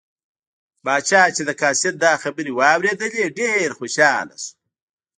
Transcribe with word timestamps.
پاچا 0.83 1.21
چې 1.35 1.41
د 1.45 1.51
قاصد 1.61 1.93
دا 2.05 2.13
خبرې 2.23 2.51
واوریدلې 2.59 3.23
ډېر 3.39 3.67
خوشحاله 3.79 4.35
شو. 4.43 4.51